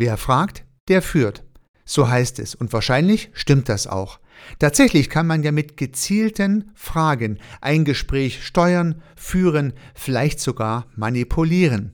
[0.00, 1.44] Wer fragt, der führt.
[1.84, 4.18] So heißt es und wahrscheinlich stimmt das auch.
[4.58, 11.92] Tatsächlich kann man ja mit gezielten Fragen ein Gespräch steuern, führen, vielleicht sogar manipulieren.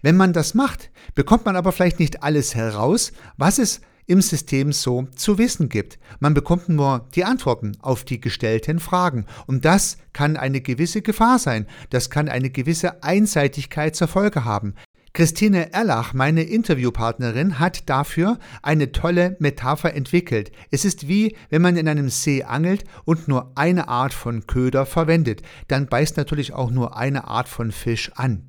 [0.00, 4.72] Wenn man das macht, bekommt man aber vielleicht nicht alles heraus, was es im System
[4.72, 5.98] so zu wissen gibt.
[6.20, 9.26] Man bekommt nur die Antworten auf die gestellten Fragen.
[9.46, 11.66] Und das kann eine gewisse Gefahr sein.
[11.90, 14.74] Das kann eine gewisse Einseitigkeit zur Folge haben.
[15.16, 20.52] Christine Erlach, meine Interviewpartnerin, hat dafür eine tolle Metapher entwickelt.
[20.70, 24.84] Es ist wie, wenn man in einem See angelt und nur eine Art von Köder
[24.84, 25.40] verwendet.
[25.68, 28.42] Dann beißt natürlich auch nur eine Art von Fisch an.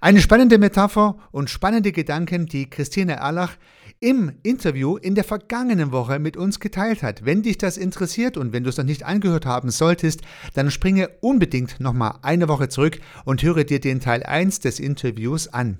[0.00, 3.56] Eine spannende Metapher und spannende Gedanken, die Christine Erlach
[4.02, 7.24] im Interview in der vergangenen Woche mit uns geteilt hat.
[7.24, 10.22] Wenn dich das interessiert und wenn du es noch nicht angehört haben solltest,
[10.54, 15.46] dann springe unbedingt nochmal eine Woche zurück und höre dir den Teil 1 des Interviews
[15.46, 15.78] an.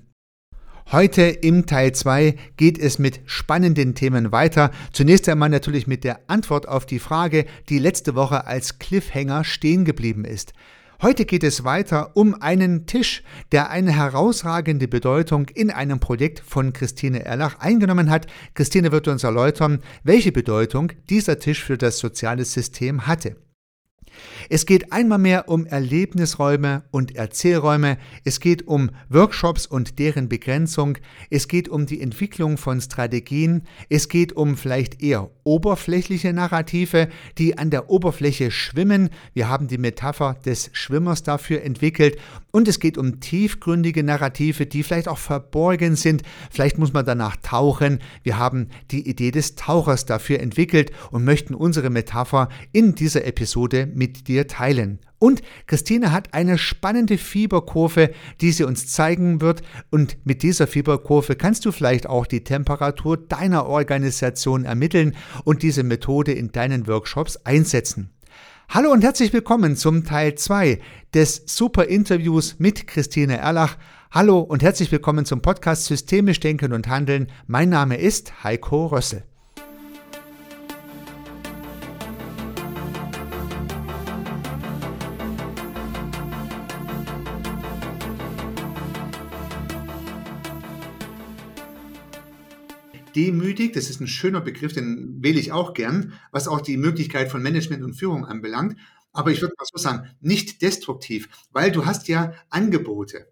[0.91, 4.71] Heute im Teil 2 geht es mit spannenden Themen weiter.
[4.93, 9.83] Zunächst einmal natürlich mit der Antwort auf die Frage, die letzte Woche als Cliffhanger stehen
[9.85, 10.53] geblieben ist.
[11.03, 16.71] Heute geht es weiter um einen Tisch, der eine herausragende Bedeutung in einem Projekt von
[16.71, 18.25] Christine Erlach eingenommen hat.
[18.53, 23.35] Christine wird uns erläutern, welche Bedeutung dieser Tisch für das soziale System hatte.
[24.49, 30.97] Es geht einmal mehr um Erlebnisräume und Erzählräume, es geht um Workshops und deren Begrenzung,
[31.29, 37.57] es geht um die Entwicklung von Strategien, es geht um vielleicht eher oberflächliche Narrative, die
[37.57, 39.09] an der Oberfläche schwimmen.
[39.33, 42.17] Wir haben die Metapher des Schwimmers dafür entwickelt
[42.51, 46.23] und es geht um tiefgründige Narrative, die vielleicht auch verborgen sind.
[46.51, 47.99] Vielleicht muss man danach tauchen.
[48.23, 53.87] Wir haben die Idee des Tauchers dafür entwickelt und möchten unsere Metapher in dieser Episode
[53.93, 54.99] mit dir teilen.
[55.19, 59.61] Und Christine hat eine spannende Fieberkurve, die sie uns zeigen wird.
[59.89, 65.83] Und mit dieser Fieberkurve kannst du vielleicht auch die Temperatur deiner Organisation ermitteln und diese
[65.83, 68.09] Methode in deinen Workshops einsetzen.
[68.67, 70.79] Hallo und herzlich willkommen zum Teil 2
[71.13, 73.77] des Super Interviews mit Christine Erlach.
[74.11, 77.27] Hallo und herzlich willkommen zum Podcast Systemisch Denken und Handeln.
[77.47, 79.23] Mein Name ist Heiko Rössel.
[93.15, 97.29] Demütig, das ist ein schöner Begriff, den wähle ich auch gern, was auch die Möglichkeit
[97.29, 98.77] von Management und Führung anbelangt.
[99.11, 103.27] Aber ich würde mal so sagen, nicht destruktiv, weil du hast ja Angebote.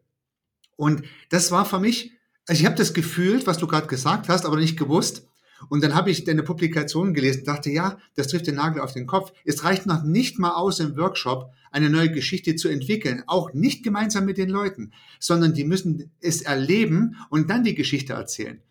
[0.76, 2.12] Und das war für mich,
[2.48, 5.28] also ich habe das gefühlt, was du gerade gesagt hast, aber nicht gewusst.
[5.70, 9.06] Und dann habe ich deine Publikation gelesen, dachte, ja, das trifft den Nagel auf den
[9.06, 9.32] Kopf.
[9.46, 13.84] Es reicht noch nicht mal aus im Workshop, eine neue Geschichte zu entwickeln, auch nicht
[13.84, 18.62] gemeinsam mit den Leuten, sondern die müssen es erleben und dann die Geschichte erzählen.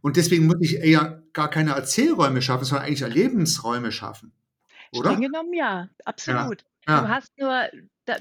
[0.00, 4.32] Und deswegen muss ich eher gar keine Erzählräume schaffen, sondern eigentlich Erlebensräume schaffen.
[4.92, 5.10] Oder?
[5.10, 6.64] Streng genommen ja, absolut.
[6.86, 7.00] Ja.
[7.00, 7.68] Du hast nur,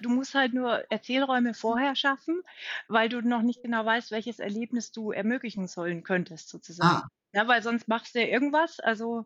[0.02, 2.42] du musst halt nur Erzählräume vorher schaffen,
[2.88, 7.04] weil du noch nicht genau weißt, welches Erlebnis du ermöglichen sollen könntest, sozusagen.
[7.04, 7.08] Ah.
[7.34, 9.26] Ja, weil sonst machst du ja irgendwas, also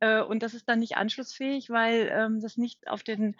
[0.00, 3.36] äh, und das ist dann nicht anschlussfähig, weil ähm, das nicht auf den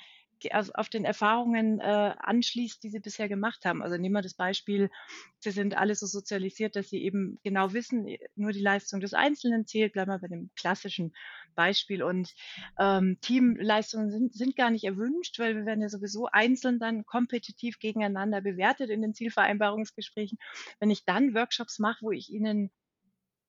[0.50, 3.82] also auf den Erfahrungen äh, anschließt, die sie bisher gemacht haben.
[3.82, 4.90] Also nehmen wir das Beispiel,
[5.38, 8.06] sie sind alle so sozialisiert, dass sie eben genau wissen,
[8.36, 9.92] nur die Leistung des Einzelnen zählt.
[9.92, 11.12] Bleiben wir bei dem klassischen
[11.54, 12.02] Beispiel.
[12.02, 12.34] Und
[12.78, 17.78] ähm, Teamleistungen sind, sind gar nicht erwünscht, weil wir werden ja sowieso einzeln dann kompetitiv
[17.78, 20.38] gegeneinander bewertet in den Zielvereinbarungsgesprächen.
[20.78, 22.70] Wenn ich dann Workshops mache, wo ich ihnen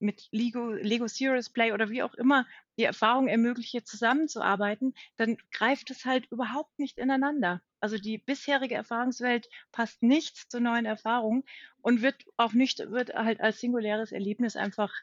[0.02, 2.46] mit Lego, Lego Serious Play oder wie auch immer
[2.78, 7.62] die Erfahrung ermögliche, zusammenzuarbeiten, dann greift es halt überhaupt nicht ineinander.
[7.80, 11.44] Also die bisherige Erfahrungswelt passt nicht zur neuen Erfahrung
[11.82, 14.94] und wird auch nicht, wird halt als singuläres Erlebnis einfach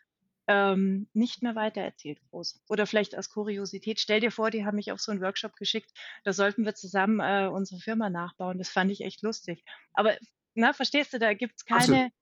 [0.46, 2.60] ähm, nicht mehr weitererzählt groß.
[2.68, 4.00] Oder vielleicht als Kuriosität.
[4.00, 5.92] Stell dir vor, die haben mich auf so einen Workshop geschickt,
[6.24, 8.58] da sollten wir zusammen äh, unsere Firma nachbauen.
[8.58, 9.62] Das fand ich echt lustig.
[9.92, 10.16] Aber
[10.54, 12.12] na, verstehst du, da gibt es keine, Absolut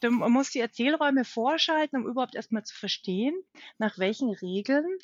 [0.00, 3.34] du musst die Erzählräume vorschalten, um überhaupt erstmal zu verstehen,
[3.78, 4.98] nach welchen Regeln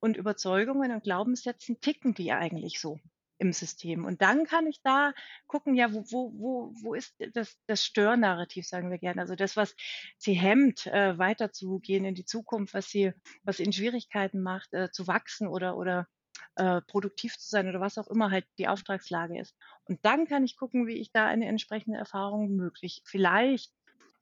[0.00, 2.98] und Überzeugungen und Glaubenssätzen ticken die eigentlich so
[3.38, 4.04] im System.
[4.04, 5.12] Und dann kann ich da
[5.46, 9.20] gucken, ja, wo, wo, wo, wo ist das, das Störnarrativ, sagen wir gerne.
[9.20, 9.74] Also das, was
[10.18, 13.12] sie hemmt, äh, weiterzugehen in die Zukunft, was sie,
[13.44, 16.08] was ihnen Schwierigkeiten macht, äh, zu wachsen oder, oder
[16.56, 19.56] äh, produktiv zu sein oder was auch immer halt die Auftragslage ist.
[19.84, 23.72] Und dann kann ich gucken, wie ich da eine entsprechende Erfahrung möglich, vielleicht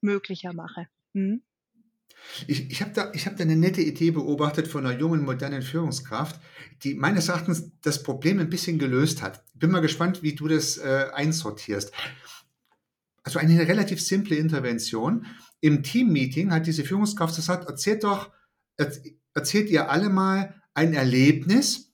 [0.00, 0.88] möglicher mache.
[1.14, 1.42] Hm?
[2.46, 6.40] Ich, ich habe da, hab da eine nette Idee beobachtet von einer jungen, modernen Führungskraft,
[6.82, 9.44] die meines Erachtens das Problem ein bisschen gelöst hat.
[9.54, 11.92] Bin mal gespannt, wie du das äh, einsortierst.
[13.22, 15.26] Also eine relativ simple Intervention.
[15.60, 18.30] im Teammeeting hat diese Führungskraft gesagt, erzählt doch,
[19.34, 21.92] erzählt ihr alle mal ein Erlebnis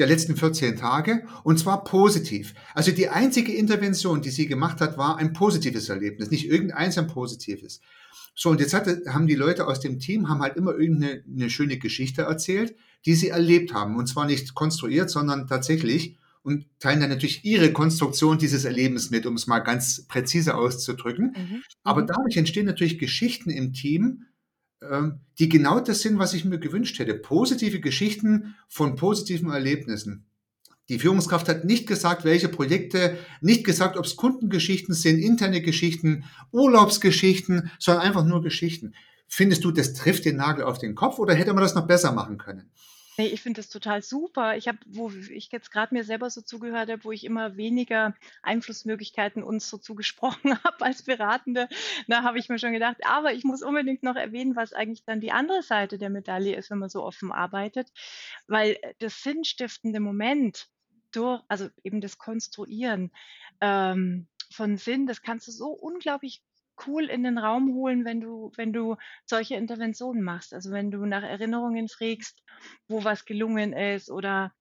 [0.00, 2.54] der letzten 14 Tage und zwar positiv.
[2.74, 7.06] Also die einzige Intervention, die sie gemacht hat, war ein positives Erlebnis, nicht irgendeins ein
[7.06, 7.80] positives.
[8.34, 11.50] So, und jetzt hatte, haben die Leute aus dem Team haben halt immer irgendeine eine
[11.50, 12.74] schöne Geschichte erzählt,
[13.04, 13.96] die sie erlebt haben.
[13.96, 19.26] Und zwar nicht konstruiert, sondern tatsächlich und teilen dann natürlich ihre Konstruktion dieses Erlebens mit,
[19.26, 21.34] um es mal ganz präzise auszudrücken.
[21.36, 21.62] Mhm.
[21.82, 22.06] Aber mhm.
[22.06, 24.24] dadurch entstehen natürlich Geschichten im Team,
[25.38, 27.14] die genau das sind, was ich mir gewünscht hätte.
[27.14, 30.26] Positive Geschichten von positiven Erlebnissen.
[30.88, 36.24] Die Führungskraft hat nicht gesagt, welche Projekte, nicht gesagt, ob es Kundengeschichten sind, interne Geschichten,
[36.50, 38.94] Urlaubsgeschichten, sondern einfach nur Geschichten.
[39.28, 42.10] Findest du, das trifft den Nagel auf den Kopf oder hätte man das noch besser
[42.10, 42.70] machen können?
[43.20, 44.56] Nee, ich finde das total super.
[44.56, 48.14] Ich habe, wo ich jetzt gerade mir selber so zugehört habe, wo ich immer weniger
[48.40, 51.68] Einflussmöglichkeiten uns so zugesprochen habe als Beratende,
[52.08, 55.20] da habe ich mir schon gedacht, aber ich muss unbedingt noch erwähnen, was eigentlich dann
[55.20, 57.92] die andere Seite der Medaille ist, wenn man so offen arbeitet,
[58.46, 60.68] weil äh, das sinnstiftende Moment
[61.12, 63.12] durch, also eben das Konstruieren
[63.60, 66.42] ähm, von Sinn, das kannst du so unglaublich
[66.86, 68.96] cool in den Raum holen, wenn du, wenn du
[69.26, 70.54] solche Interventionen machst.
[70.54, 72.42] Also wenn du nach Erinnerungen frägst,
[72.88, 74.52] wo was gelungen ist oder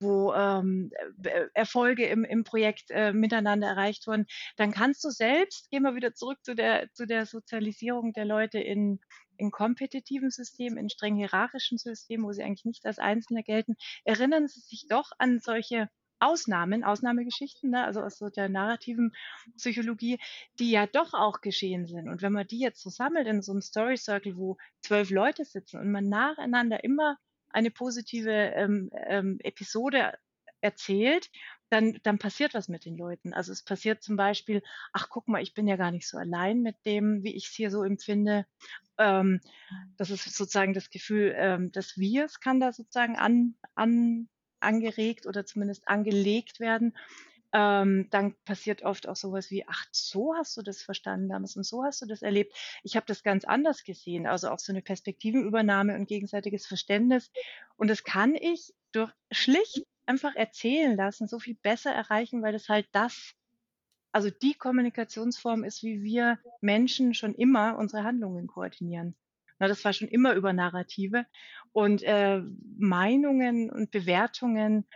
[0.00, 0.90] wo ähm,
[1.22, 4.26] äh, Erfolge im, im Projekt äh, miteinander erreicht wurden,
[4.56, 8.58] dann kannst du selbst, gehen wir wieder zurück zu der, zu der Sozialisierung der Leute
[8.58, 9.00] in,
[9.36, 14.48] in kompetitiven Systemen, in streng hierarchischen Systemen, wo sie eigentlich nicht als Einzelne gelten, erinnern
[14.48, 15.90] sie sich doch an solche
[16.20, 19.12] Ausnahmen, Ausnahmegeschichten, ne, also aus so der narrativen
[19.56, 20.18] Psychologie,
[20.58, 22.08] die ja doch auch geschehen sind.
[22.08, 25.44] Und wenn man die jetzt so sammelt in so einem Story Circle, wo zwölf Leute
[25.44, 27.16] sitzen und man nacheinander immer
[27.48, 30.12] eine positive ähm, ähm, Episode
[30.60, 31.30] erzählt,
[31.70, 33.32] dann, dann passiert was mit den Leuten.
[33.32, 34.62] Also es passiert zum Beispiel,
[34.92, 37.54] ach guck mal, ich bin ja gar nicht so allein mit dem, wie ich es
[37.54, 38.44] hier so empfinde.
[38.98, 39.40] Ähm,
[39.96, 44.28] das ist sozusagen das Gefühl ähm, des Wirs kann da sozusagen an, an
[44.62, 46.94] angeregt oder zumindest angelegt werden,
[47.52, 51.64] ähm, dann passiert oft auch sowas wie, ach, so hast du das verstanden damals und
[51.64, 52.54] so hast du das erlebt.
[52.82, 54.26] Ich habe das ganz anders gesehen.
[54.26, 57.30] Also auch so eine Perspektivenübernahme und gegenseitiges Verständnis.
[57.76, 62.68] Und das kann ich durch schlicht einfach erzählen lassen, so viel besser erreichen, weil das
[62.68, 63.34] halt das,
[64.12, 69.16] also die Kommunikationsform ist, wie wir Menschen schon immer unsere Handlungen koordinieren.
[69.60, 71.26] Na, das war schon immer über Narrative.
[71.72, 72.42] Und äh,
[72.78, 74.86] Meinungen und Bewertungen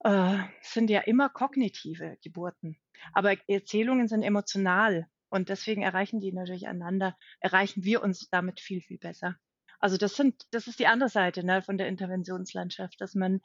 [0.00, 2.78] äh, sind ja immer kognitive Geburten.
[3.12, 5.06] Aber Erzählungen sind emotional.
[5.28, 9.36] Und deswegen erreichen die natürlich einander, erreichen wir uns damit viel, viel besser.
[9.78, 13.40] Also das sind, das ist die andere Seite ne, von der Interventionslandschaft, dass man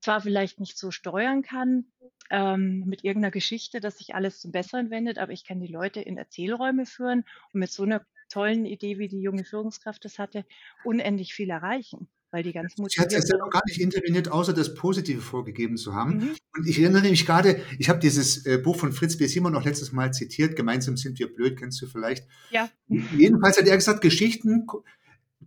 [0.00, 1.86] zwar vielleicht nicht so steuern kann
[2.30, 6.00] ähm, mit irgendeiner Geschichte, dass sich alles zum Besseren wendet, aber ich kann die Leute
[6.00, 10.44] in Erzählräume führen und mit so einer tollen Idee, wie die junge Führungskraft das hatte,
[10.84, 12.08] unendlich viel erreichen.
[12.30, 15.94] Weil die ganz Sie hat ja noch gar nicht interveniert, außer das Positive vorgegeben zu
[15.94, 16.16] haben.
[16.16, 16.36] Mhm.
[16.56, 19.28] Und ich erinnere mich gerade, ich habe dieses äh, Buch von Fritz B.
[19.28, 22.26] Simon noch letztes Mal zitiert, Gemeinsam sind wir blöd, kennst du vielleicht.
[22.50, 22.68] Ja.
[22.88, 24.66] Jedenfalls hat er gesagt, Geschichten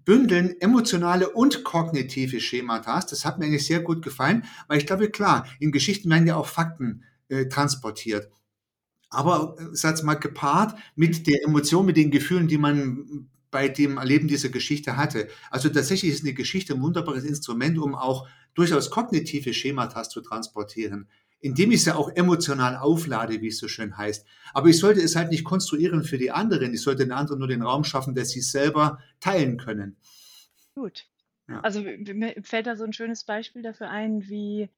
[0.05, 3.01] bündeln emotionale und kognitive Schemata.
[3.01, 6.37] Das hat mir eigentlich sehr gut gefallen, weil ich glaube, klar, in Geschichten werden ja
[6.37, 8.29] auch Fakten äh, transportiert
[9.09, 13.97] aber äh, sag mal gepaart mit der Emotion, mit den Gefühlen, die man bei dem
[13.97, 15.29] Erleben dieser Geschichte hatte.
[15.49, 21.07] Also tatsächlich ist eine Geschichte ein wunderbares Instrument, um auch durchaus kognitive Schemata zu transportieren,
[21.39, 24.25] indem ich sie auch emotional auflade, wie es so schön heißt.
[24.53, 26.73] Aber ich sollte es halt nicht konstruieren für die anderen.
[26.73, 29.95] Ich sollte den anderen nur den Raum schaffen, dass sie es selber teilen können.
[30.75, 31.05] Gut.
[31.47, 31.61] Ja.
[31.61, 34.69] Also mir fällt da so ein schönes Beispiel dafür ein, wie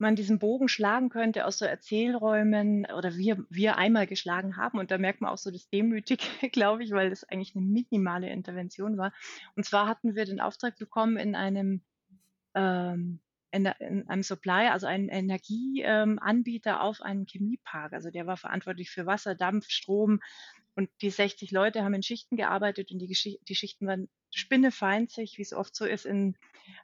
[0.00, 4.78] man diesen Bogen schlagen könnte aus so Erzählräumen oder wir, wir einmal geschlagen haben.
[4.78, 8.30] Und da merkt man auch so das Demütige, glaube ich, weil das eigentlich eine minimale
[8.30, 9.12] Intervention war.
[9.56, 11.82] Und zwar hatten wir den Auftrag bekommen in einem
[12.54, 13.20] ähm,
[13.52, 17.92] in, in einem Supply, also einen Energieanbieter ähm, auf einem Chemiepark.
[17.92, 20.20] Also der war verantwortlich für Wasser, Dampf, Strom.
[20.74, 25.42] Und die 60 Leute haben in Schichten gearbeitet und die, die Schichten waren spinnefeindsig, wie
[25.42, 26.36] es oft so ist in,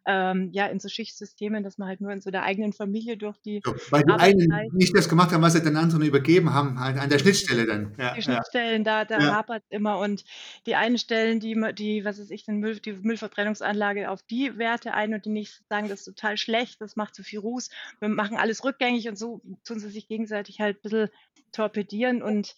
[0.05, 3.39] ähm, ja, in so Schichtsystemen, dass man halt nur in so der eigenen Familie durch
[3.39, 3.61] die.
[3.65, 6.99] So, weil die einen nicht das gemacht haben, was sie den anderen übergeben haben, halt
[6.99, 7.95] an der Schnittstelle dann.
[7.99, 9.05] Ja, die Schnittstellen, ja.
[9.05, 9.35] da, da ja.
[9.35, 10.25] hapert immer und
[10.67, 14.95] die einen stellen die, die, was weiß ich, den Müll, die Müllverbrennungsanlage auf die Werte
[14.95, 18.09] ein und die nächsten sagen, das ist total schlecht, das macht zu viel Ruß, wir
[18.09, 21.09] machen alles rückgängig und so tun sie sich gegenseitig halt ein bisschen
[21.53, 22.57] torpedieren und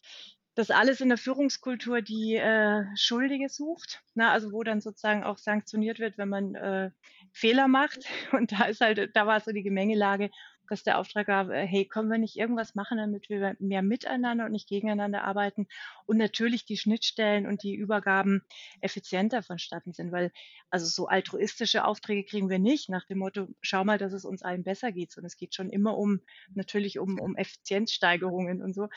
[0.58, 4.28] das alles in der Führungskultur die äh, Schuldige sucht, ne?
[4.28, 6.90] also wo dann sozusagen auch sanktioniert wird, wenn man äh,
[7.32, 8.00] Fehler macht.
[8.32, 10.30] Und da ist halt, da war so die Gemengelage.
[10.68, 14.46] Dass der Auftrag war, äh, hey, können wir nicht irgendwas machen, damit wir mehr miteinander
[14.46, 15.66] und nicht gegeneinander arbeiten
[16.06, 18.42] und natürlich die Schnittstellen und die Übergaben
[18.80, 20.32] effizienter vonstatten sind, weil
[20.70, 24.42] also so altruistische Aufträge kriegen wir nicht nach dem Motto, schau mal, dass es uns
[24.42, 26.20] allen besser geht, sondern es geht schon immer um
[26.54, 28.88] natürlich um, um Effizienzsteigerungen und so.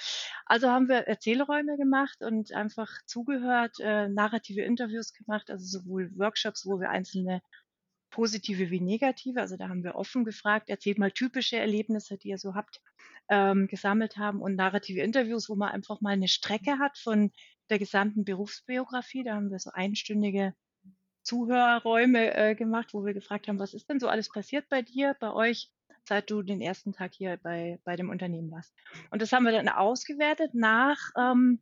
[0.45, 6.65] Also haben wir Erzählräume gemacht und einfach zugehört, äh, narrative Interviews gemacht, also sowohl Workshops,
[6.65, 7.41] wo wir einzelne
[8.11, 9.41] positive wie negative.
[9.41, 12.81] Also da haben wir offen gefragt, erzählt mal typische Erlebnisse, die ihr so habt,
[13.29, 17.31] ähm, gesammelt haben und narrative Interviews, wo man einfach mal eine Strecke hat von
[17.69, 19.23] der gesamten Berufsbiografie.
[19.23, 20.53] Da haben wir so einstündige
[21.23, 25.15] Zuhörerräume äh, gemacht, wo wir gefragt haben, was ist denn so alles passiert bei dir,
[25.19, 25.71] bei euch,
[26.07, 28.73] seit du den ersten Tag hier bei, bei dem Unternehmen warst.
[29.11, 31.59] Und das haben wir dann ausgewertet nach ähm,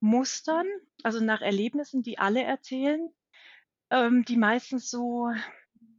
[0.00, 0.66] Mustern,
[1.02, 3.10] also nach Erlebnissen, die alle erzählen
[3.90, 5.30] ähm, die meistens so,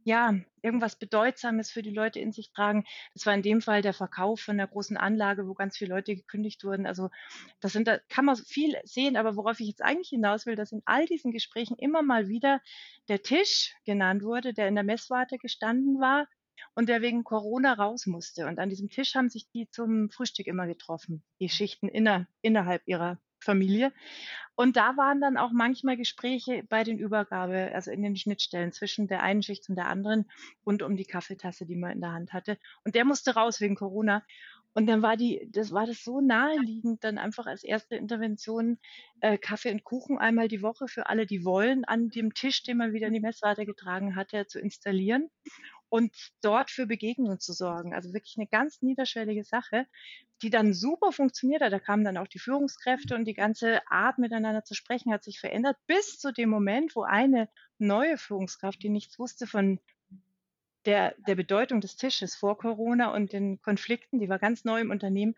[0.04, 2.84] ja, irgendwas Bedeutsames für die Leute in sich tragen.
[3.14, 6.16] Das war in dem Fall der Verkauf von einer großen Anlage, wo ganz viele Leute
[6.16, 6.86] gekündigt wurden.
[6.86, 7.10] Also
[7.60, 10.72] das sind, da kann man viel sehen, aber worauf ich jetzt eigentlich hinaus will, dass
[10.72, 12.60] in all diesen Gesprächen immer mal wieder
[13.08, 16.26] der Tisch genannt wurde, der in der Messwarte gestanden war
[16.74, 18.46] und der wegen Corona raus musste.
[18.46, 22.82] Und an diesem Tisch haben sich die zum Frühstück immer getroffen, die Schichten inner, innerhalb
[22.86, 23.92] ihrer Familie.
[24.54, 29.06] Und da waren dann auch manchmal Gespräche bei den Übergabe, also in den Schnittstellen zwischen
[29.06, 30.28] der einen Schicht und der anderen
[30.66, 32.58] rund um die Kaffeetasse, die man in der Hand hatte.
[32.84, 34.24] Und der musste raus wegen Corona.
[34.74, 38.78] Und dann war die, das war das so naheliegend, dann einfach als erste Intervention
[39.20, 42.78] äh, Kaffee und Kuchen einmal die Woche für alle, die wollen, an dem Tisch, den
[42.78, 45.30] man wieder in die Messwarte getragen hatte, zu installieren
[45.88, 47.94] und dort für Begegnungen zu sorgen.
[47.94, 49.86] Also wirklich eine ganz niederschwellige Sache,
[50.42, 51.72] die dann super funktioniert hat.
[51.72, 55.40] Da kamen dann auch die Führungskräfte und die ganze Art miteinander zu sprechen hat sich
[55.40, 59.80] verändert bis zu dem Moment, wo eine neue Führungskraft, die nichts wusste von
[60.84, 64.90] der, der Bedeutung des Tisches vor Corona und den Konflikten, die war ganz neu im
[64.90, 65.34] Unternehmen,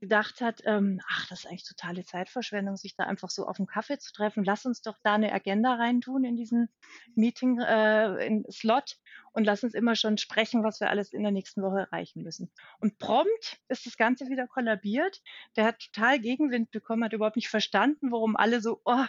[0.00, 3.66] gedacht hat, ähm, ach, das ist eigentlich totale Zeitverschwendung, sich da einfach so auf einen
[3.66, 4.44] Kaffee zu treffen.
[4.44, 6.68] Lass uns doch da eine Agenda reintun in diesen
[7.14, 8.96] Meeting, äh, in Slot
[9.32, 12.50] und lass uns immer schon sprechen, was wir alles in der nächsten Woche erreichen müssen.
[12.80, 15.20] Und prompt ist das Ganze wieder kollabiert.
[15.56, 19.04] Der hat total Gegenwind bekommen, hat überhaupt nicht verstanden, warum alle so, oh,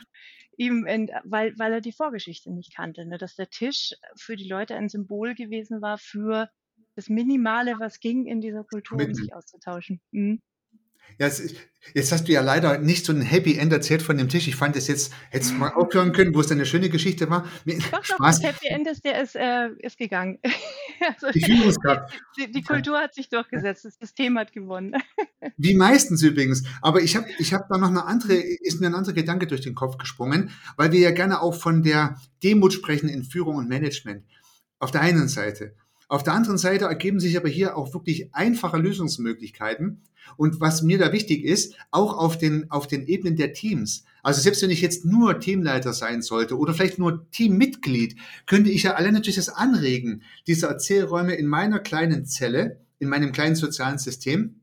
[0.58, 3.18] ihm, in, weil, weil er die Vorgeschichte nicht kannte, ne?
[3.18, 6.50] dass der Tisch für die Leute ein Symbol gewesen war für
[6.96, 10.02] das Minimale, was ging in dieser Kultur, um sich auszutauschen.
[10.12, 10.42] Mhm.
[11.20, 11.54] Ja, ist,
[11.94, 14.48] jetzt hast du ja leider nicht so ein Happy End erzählt von dem Tisch.
[14.48, 17.46] Ich fand es jetzt, hättest du mal aufhören können, wo es eine schöne Geschichte war.
[17.66, 18.08] Doch, Spaß.
[18.08, 20.40] Doch, das Happy End ist, der ist, äh, ist gegangen.
[21.08, 22.14] also, die Führungskraft.
[22.38, 24.96] Die, die, Kultur hat sich durchgesetzt, das System hat gewonnen.
[25.58, 26.64] Wie meistens übrigens.
[26.82, 29.62] Aber ich habe ich hab da noch eine andere, ist mir ein anderer Gedanke durch
[29.62, 33.68] den Kopf gesprungen, weil wir ja gerne auch von der Demut sprechen in Führung und
[33.68, 34.24] Management.
[34.80, 35.76] Auf der einen Seite.
[36.10, 40.02] Auf der anderen Seite ergeben sich aber hier auch wirklich einfache Lösungsmöglichkeiten.
[40.38, 44.06] Und was mir da wichtig ist, auch auf den, auf den Ebenen der Teams.
[44.24, 48.16] Also selbst wenn ich jetzt nur Teamleiter sein sollte oder vielleicht nur Teammitglied,
[48.48, 53.32] könnte ich ja alle natürlich das anregen, diese Erzählräume in meiner kleinen Zelle, in meinem
[53.32, 54.62] kleinen sozialen System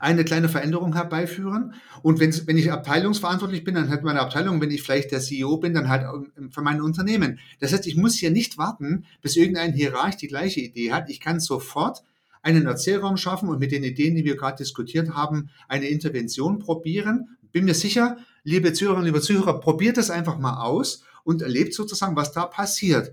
[0.00, 1.74] eine kleine Veränderung herbeiführen.
[2.02, 5.74] Und wenn, ich abteilungsverantwortlich bin, dann hat meine Abteilung, wenn ich vielleicht der CEO bin,
[5.74, 6.04] dann halt
[6.36, 7.38] ähm, für mein Unternehmen.
[7.60, 11.10] Das heißt, ich muss hier nicht warten, bis irgendein Hierarch die gleiche Idee hat.
[11.10, 12.02] Ich kann sofort
[12.42, 17.36] einen Erzählraum schaffen und mit den Ideen, die wir gerade diskutiert haben, eine Intervention probieren.
[17.50, 22.14] Bin mir sicher, liebe Zuhörerinnen, liebe Zuhörer, probiert das einfach mal aus und erlebt sozusagen,
[22.14, 23.12] was da passiert.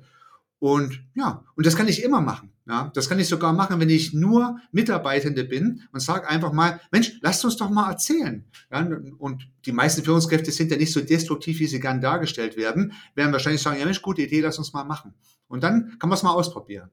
[0.64, 2.50] Und ja, und das kann ich immer machen.
[2.66, 6.80] Ja, das kann ich sogar machen, wenn ich nur Mitarbeitende bin und sage einfach mal,
[6.90, 8.46] Mensch, lasst uns doch mal erzählen.
[8.72, 12.94] Ja, und die meisten Führungskräfte sind ja nicht so destruktiv, wie sie gern dargestellt werden,
[13.14, 15.14] werden wahrscheinlich sagen, ja Mensch, gute Idee, lass uns mal machen.
[15.50, 16.90] Und dann kann man es mal ausprobieren.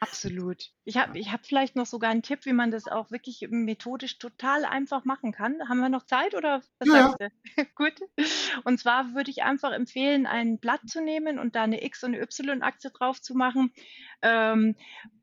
[0.00, 0.72] Absolut.
[0.84, 4.18] Ich habe ich hab vielleicht noch sogar einen Tipp, wie man das auch wirklich methodisch
[4.18, 5.68] total einfach machen kann.
[5.68, 7.64] Haben wir noch Zeit oder was ja, sagst du?
[7.76, 7.94] Gut.
[8.64, 12.14] Und zwar würde ich einfach empfehlen, ein Blatt zu nehmen und da eine X- und
[12.14, 13.72] Y-Achse drauf zu machen.
[14.22, 14.74] Ähm,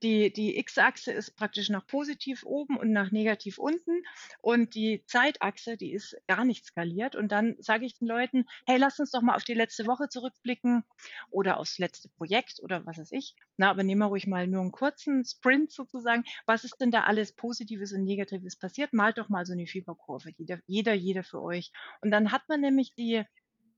[0.01, 4.03] die die X-Achse ist praktisch nach positiv oben und nach negativ unten.
[4.41, 7.17] Und die Zeitachse, die ist gar nicht skaliert.
[7.17, 10.07] Und dann sage ich den Leuten, hey, lass uns doch mal auf die letzte Woche
[10.07, 10.85] zurückblicken
[11.31, 13.35] oder aufs letzte Projekt oder was weiß ich.
[13.57, 16.23] Na, aber nehmen wir ruhig mal nur einen kurzen Sprint sozusagen.
[16.45, 18.93] Was ist denn da alles Positives und Negatives passiert?
[18.93, 21.71] Malt doch mal so eine Fieberkurve, jeder, jeder, jeder für euch.
[22.01, 23.23] Und dann hat man nämlich die,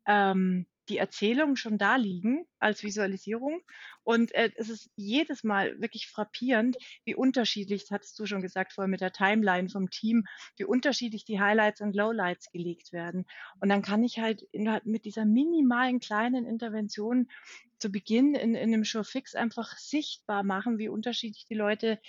[0.07, 3.61] ähm, die Erzählung schon da liegen als Visualisierung.
[4.03, 8.73] Und äh, es ist jedes Mal wirklich frappierend, wie unterschiedlich, das hattest du schon gesagt
[8.73, 10.25] vorher mit der Timeline vom Team,
[10.57, 13.25] wie unterschiedlich die Highlights und Lowlights gelegt werden.
[13.59, 17.29] Und dann kann ich halt in, mit dieser minimalen kleinen Intervention
[17.77, 21.99] zu Beginn in, in einem Showfix einfach sichtbar machen, wie unterschiedlich die Leute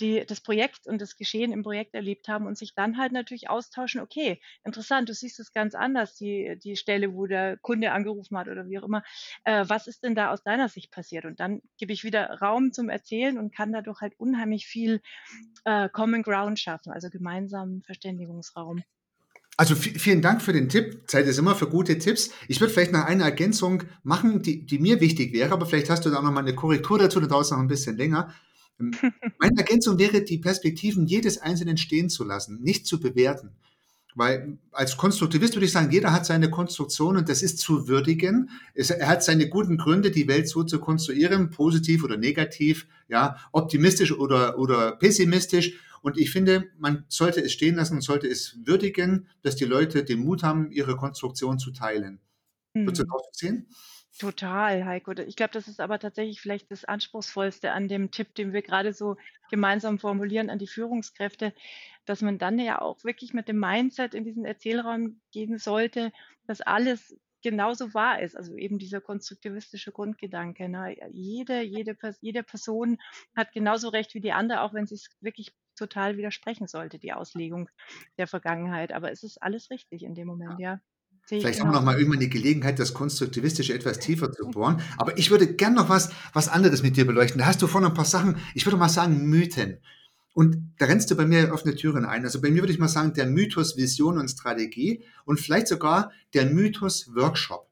[0.00, 3.48] die das Projekt und das Geschehen im Projekt erlebt haben und sich dann halt natürlich
[3.50, 8.36] austauschen, okay, interessant, du siehst es ganz anders, die, die Stelle, wo der Kunde angerufen
[8.36, 9.02] hat oder wie auch immer.
[9.44, 11.24] Äh, was ist denn da aus deiner Sicht passiert?
[11.24, 15.00] Und dann gebe ich wieder Raum zum Erzählen und kann dadurch halt unheimlich viel
[15.64, 18.82] äh, Common Ground schaffen, also gemeinsamen Verständigungsraum.
[19.58, 21.02] Also vielen Dank für den Tipp.
[21.08, 22.30] Zeit ist immer für gute Tipps.
[22.48, 26.06] Ich würde vielleicht noch eine Ergänzung machen, die, die mir wichtig wäre, aber vielleicht hast
[26.06, 28.32] du da noch mal eine Korrektur dazu, da dauert es noch ein bisschen länger.
[28.80, 28.92] Ähm,
[29.38, 33.50] meine Ergänzung wäre, die Perspektiven jedes Einzelnen stehen zu lassen, nicht zu bewerten.
[34.14, 38.50] Weil als Konstruktivist würde ich sagen, jeder hat seine Konstruktion und das ist zu würdigen.
[38.74, 44.12] er hat seine guten Gründe, die Welt so zu konstruieren, positiv oder negativ, ja, optimistisch
[44.12, 45.80] oder, oder pessimistisch.
[46.02, 50.04] Und ich finde, man sollte es stehen lassen und sollte es würdigen, dass die Leute
[50.04, 52.20] den Mut haben, ihre Konstruktion zu teilen.
[52.74, 53.66] Würdest du das sehen?
[54.18, 55.12] Total, Heiko.
[55.12, 58.92] Ich glaube, das ist aber tatsächlich vielleicht das Anspruchsvollste an dem Tipp, den wir gerade
[58.92, 59.16] so
[59.50, 61.54] gemeinsam formulieren an die Führungskräfte,
[62.04, 66.12] dass man dann ja auch wirklich mit dem Mindset in diesen Erzählraum gehen sollte,
[66.46, 68.36] dass alles genauso wahr ist.
[68.36, 70.68] Also eben dieser konstruktivistische Grundgedanke.
[70.68, 70.94] Ne?
[71.10, 72.98] Jede, jede, jede Person
[73.34, 77.12] hat genauso recht wie die andere, auch wenn sie es wirklich total widersprechen sollte, die
[77.14, 77.68] Auslegung
[78.18, 78.92] der Vergangenheit.
[78.92, 80.80] Aber es ist alles richtig in dem Moment, ja.
[81.24, 84.80] Vielleicht haben wir noch mal irgendwann die Gelegenheit, das Konstruktivistische etwas tiefer zu bohren.
[84.98, 87.38] Aber ich würde gern noch was, was anderes mit dir beleuchten.
[87.38, 89.78] Da hast du vorhin ein paar Sachen, ich würde mal sagen, Mythen.
[90.34, 92.24] Und da rennst du bei mir offene Türen ein.
[92.24, 96.10] Also bei mir würde ich mal sagen, der Mythos Vision und Strategie und vielleicht sogar
[96.34, 97.68] der Mythos Workshop.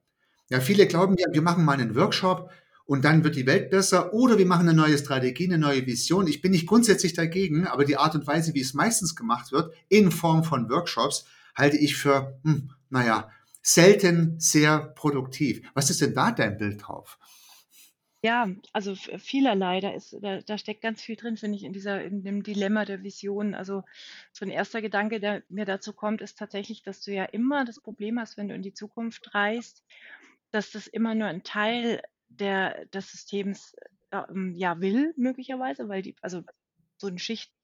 [0.51, 2.51] Ja, viele glauben ja, wir machen mal einen Workshop
[2.85, 6.27] und dann wird die Welt besser oder wir machen eine neue Strategie, eine neue Vision.
[6.27, 9.73] Ich bin nicht grundsätzlich dagegen, aber die Art und Weise, wie es meistens gemacht wird,
[9.89, 13.31] in Form von Workshops, halte ich für, hm, naja,
[13.63, 15.69] selten sehr produktiv.
[15.75, 17.19] Was ist denn da dein Bild drauf?
[18.23, 19.81] Ja, also vielerlei.
[19.81, 22.85] Da ist, da, da steckt ganz viel drin, finde ich, in dieser, in dem Dilemma
[22.85, 23.55] der Vision.
[23.55, 23.83] Also
[24.33, 27.81] so ein erster Gedanke, der mir dazu kommt, ist tatsächlich, dass du ja immer das
[27.81, 29.85] Problem hast, wenn du in die Zukunft reist,
[30.51, 33.75] dass das immer nur ein Teil der, des Systems
[34.11, 36.43] äh, ja will, möglicherweise, weil die, also
[36.99, 37.19] so ein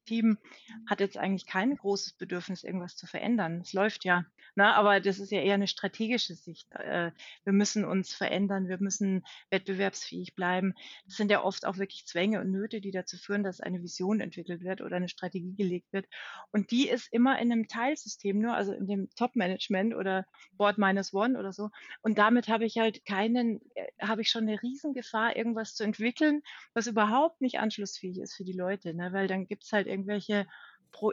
[0.06, 0.38] Schichtteam
[0.86, 3.60] hat jetzt eigentlich kein großes Bedürfnis, irgendwas zu verändern.
[3.60, 4.24] Es läuft ja.
[4.56, 4.74] Ne?
[4.74, 6.72] Aber das ist ja eher eine strategische Sicht.
[6.72, 7.10] Äh,
[7.44, 10.74] wir müssen uns verändern, wir müssen wettbewerbsfähig bleiben.
[11.04, 14.20] Das sind ja oft auch wirklich Zwänge und Nöte, die dazu führen, dass eine Vision
[14.20, 16.06] entwickelt wird oder eine Strategie gelegt wird.
[16.52, 21.12] Und die ist immer in einem Teilsystem nur, also in dem Top-Management oder Board Minus
[21.12, 21.70] One oder so.
[22.00, 26.42] Und damit habe ich halt keinen, äh, habe ich schon eine Riesengefahr, irgendwas zu entwickeln,
[26.72, 28.94] was überhaupt nicht anschlussfähig ist für die Leute.
[28.94, 29.12] Ne?
[29.12, 30.46] Weil dann gibt es halt irgendwelche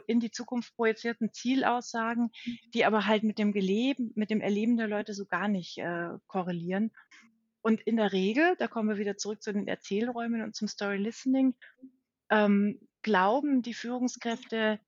[0.06, 2.58] in die Zukunft projizierten Zielaussagen, mhm.
[2.72, 6.10] die aber halt mit dem Geleben, mit dem Erleben der Leute so gar nicht äh,
[6.26, 6.90] korrelieren.
[7.60, 10.96] Und in der Regel, da kommen wir wieder zurück zu den Erzählräumen und zum Story
[10.96, 11.54] Listening,
[12.30, 14.80] ähm, glauben die Führungskräfte,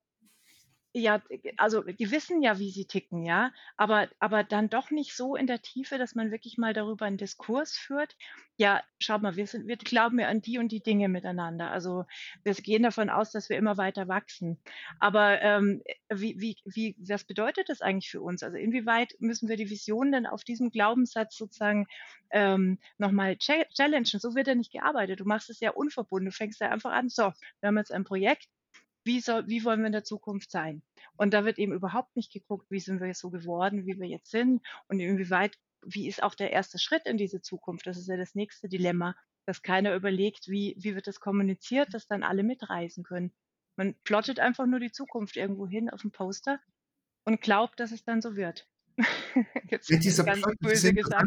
[0.96, 1.22] ja,
[1.58, 5.46] also die wissen ja, wie sie ticken, ja, aber, aber dann doch nicht so in
[5.46, 8.16] der Tiefe, dass man wirklich mal darüber einen Diskurs führt.
[8.56, 11.70] Ja, schau mal, wir, sind, wir glauben ja an die und die Dinge miteinander.
[11.70, 12.06] Also
[12.44, 14.58] wir gehen davon aus, dass wir immer weiter wachsen.
[14.98, 18.42] Aber ähm, wie, wie, wie, was bedeutet das eigentlich für uns?
[18.42, 21.86] Also inwieweit müssen wir die Vision denn auf diesem Glaubenssatz sozusagen
[22.30, 24.06] ähm, nochmal challengen?
[24.06, 25.20] So wird ja nicht gearbeitet.
[25.20, 26.30] Du machst es ja unverbunden.
[26.30, 28.48] Du fängst ja einfach an, so, wir haben jetzt ein Projekt,
[29.06, 30.82] wie, soll, wie wollen wir in der Zukunft sein?
[31.16, 34.30] Und da wird eben überhaupt nicht geguckt, wie sind wir so geworden, wie wir jetzt
[34.30, 37.86] sind und inwieweit, wie ist auch der erste Schritt in diese Zukunft?
[37.86, 39.14] Das ist ja das nächste Dilemma,
[39.46, 43.32] dass keiner überlegt, wie, wie wird das kommuniziert, dass dann alle mitreisen können.
[43.76, 46.58] Man plottet einfach nur die Zukunft irgendwo hin auf dem Poster
[47.24, 48.66] und glaubt, dass es dann so wird.
[49.70, 51.26] Jetzt ja, dieser gesagt.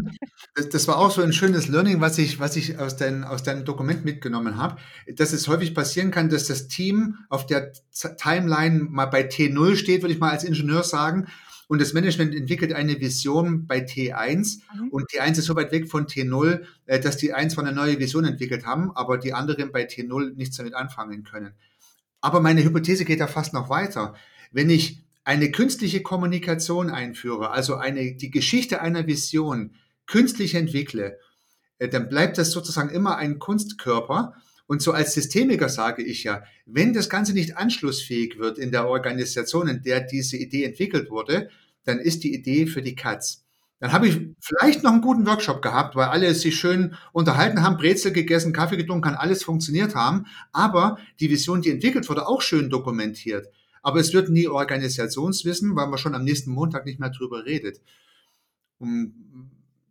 [0.55, 3.43] Das, das, war auch so ein schönes Learning, was ich, was ich aus, dein, aus
[3.43, 4.77] deinem Dokument mitgenommen habe,
[5.07, 7.71] dass es häufig passieren kann, dass das Team auf der
[8.17, 11.27] Timeline mal bei T0 steht, würde ich mal als Ingenieur sagen,
[11.69, 14.87] und das Management entwickelt eine Vision bei T1 mhm.
[14.89, 17.99] und T1 ist so weit weg von T0, äh, dass die 1 von eine neue
[17.99, 21.53] Vision entwickelt haben, aber die anderen bei T0 nichts damit anfangen können.
[22.21, 24.15] Aber meine Hypothese geht da fast noch weiter.
[24.51, 29.75] Wenn ich eine künstliche Kommunikation einführe, also eine, die Geschichte einer Vision
[30.07, 31.19] künstlich entwickle,
[31.77, 34.33] äh, dann bleibt das sozusagen immer ein Kunstkörper.
[34.65, 38.87] Und so als Systemiker sage ich ja, wenn das Ganze nicht anschlussfähig wird in der
[38.87, 41.51] Organisation, in der diese Idee entwickelt wurde,
[41.83, 43.43] dann ist die Idee für die Katz.
[43.79, 47.77] Dann habe ich vielleicht noch einen guten Workshop gehabt, weil alle sich schön unterhalten haben,
[47.77, 50.25] Brezel gegessen, Kaffee getrunken, kann alles funktioniert haben.
[50.53, 53.47] Aber die Vision, die entwickelt wurde, auch schön dokumentiert.
[53.81, 57.81] Aber es wird nie Organisationswissen, weil man schon am nächsten Montag nicht mehr drüber redet.
[58.77, 59.13] Und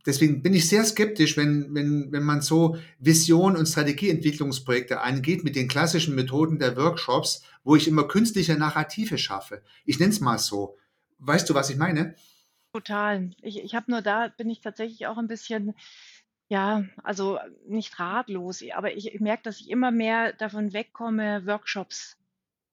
[0.07, 5.57] deswegen bin ich sehr skeptisch, wenn, wenn, wenn man so Vision- und Strategieentwicklungsprojekte angeht mit
[5.57, 9.63] den klassischen Methoden der Workshops, wo ich immer künstliche Narrative schaffe.
[9.85, 10.77] Ich nenne es mal so.
[11.19, 12.15] Weißt du, was ich meine?
[12.73, 13.31] Total.
[13.43, 15.75] Ich, ich habe nur da, bin ich tatsächlich auch ein bisschen,
[16.49, 22.17] ja, also nicht ratlos, aber ich, ich merke, dass ich immer mehr davon wegkomme, Workshops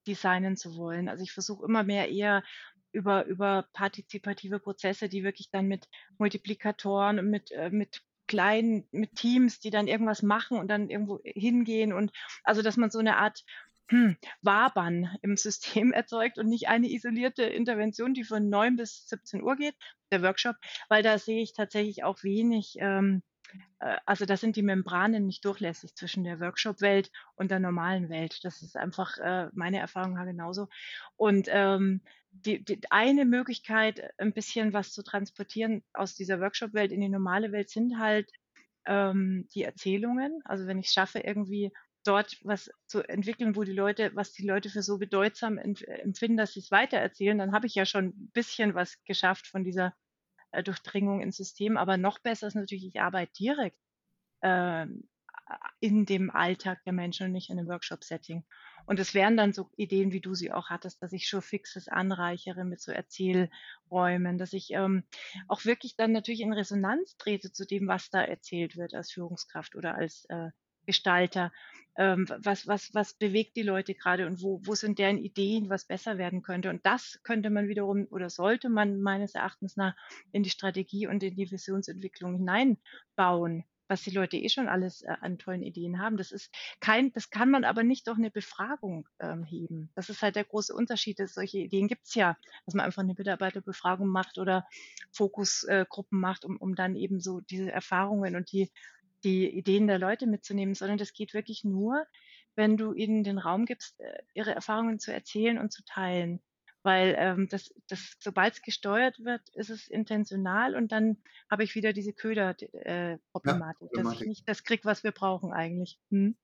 [0.07, 1.09] designen zu wollen.
[1.09, 2.43] Also ich versuche immer mehr eher
[2.91, 5.87] über, über partizipative Prozesse, die wirklich dann mit
[6.17, 11.19] Multiplikatoren und mit, äh, mit kleinen, mit Teams, die dann irgendwas machen und dann irgendwo
[11.23, 12.11] hingehen und
[12.43, 13.43] also, dass man so eine Art
[13.89, 19.43] hm, Wabern im System erzeugt und nicht eine isolierte Intervention, die von 9 bis 17
[19.43, 19.75] Uhr geht,
[20.11, 20.55] der Workshop,
[20.89, 23.34] weil da sehe ich tatsächlich auch wenig, ähm, äh,
[24.05, 28.43] also da sind die Membranen nicht durchlässig zwischen der Workshop-Welt und der normalen Welt.
[28.43, 30.67] Das ist einfach äh, meine Erfahrung genauso.
[31.15, 37.01] Und ähm, die, die eine Möglichkeit, ein bisschen was zu transportieren aus dieser Workshop-Welt in
[37.01, 38.29] die normale Welt, sind halt
[38.85, 40.41] ähm, die Erzählungen.
[40.45, 41.71] Also wenn ich es schaffe, irgendwie
[42.05, 46.53] dort was zu entwickeln, wo die Leute, was die Leute für so bedeutsam empfinden, dass
[46.53, 49.93] sie es weitererzählen, dann habe ich ja schon ein bisschen was geschafft von dieser
[50.55, 51.77] äh, Durchdringung ins System.
[51.77, 53.77] Aber noch besser ist natürlich, ich arbeite direkt
[54.41, 54.85] äh,
[55.79, 58.43] in dem Alltag der Menschen und nicht in einem Workshop-Setting.
[58.85, 61.87] Und es wären dann so Ideen, wie du sie auch hattest, dass ich schon fixes
[61.87, 65.03] anreichere mit so Erzählräumen, dass ich ähm,
[65.47, 69.75] auch wirklich dann natürlich in Resonanz trete zu dem, was da erzählt wird als Führungskraft
[69.75, 70.49] oder als äh,
[70.85, 71.51] Gestalter.
[71.97, 75.86] Ähm, was, was, was bewegt die Leute gerade und wo, wo sind deren Ideen, was
[75.86, 76.69] besser werden könnte.
[76.69, 79.95] Und das könnte man wiederum oder sollte man meines Erachtens nach
[80.31, 85.15] in die Strategie und in die Visionsentwicklung hineinbauen was die Leute eh schon alles äh,
[85.21, 86.17] an tollen Ideen haben.
[86.17, 89.91] Das ist kein, das kann man aber nicht durch eine Befragung ähm, heben.
[89.95, 91.19] Das ist halt der große Unterschied.
[91.19, 94.67] Dass solche Ideen gibt's ja, dass man einfach eine Mitarbeiterbefragung macht oder
[95.12, 98.71] Fokusgruppen äh, macht, um, um dann eben so diese Erfahrungen und die
[99.25, 102.05] die Ideen der Leute mitzunehmen, sondern das geht wirklich nur,
[102.55, 106.41] wenn du ihnen den Raum gibst, äh, ihre Erfahrungen zu erzählen und zu teilen.
[106.83, 111.17] Weil ähm, das, das, sobald es gesteuert wird, ist es intentional und dann
[111.49, 115.51] habe ich wieder diese Köder-Problematik, äh, ja, dass ich nicht das kriege, was wir brauchen
[115.51, 115.99] eigentlich.
[116.11, 116.38] Hm?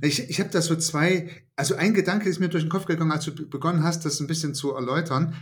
[0.00, 3.12] Ich, ich habe da so zwei, also ein Gedanke ist mir durch den Kopf gegangen,
[3.12, 5.36] als du begonnen hast, das ein bisschen zu erläutern.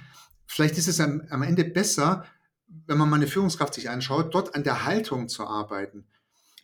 [0.46, 2.26] Vielleicht ist es am, am Ende besser,
[2.66, 6.06] wenn man mal eine Führungskraft sich anschaut, dort an der Haltung zu arbeiten.